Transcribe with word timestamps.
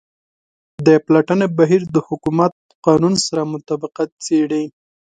د 0.85 0.87
پلټنې 1.05 1.47
بهیر 1.57 1.81
د 1.95 1.97
حکومت 2.07 2.53
قانون 2.85 3.13
سره 3.25 3.41
مطابقت 3.53 4.09
څیړي. 4.25 4.63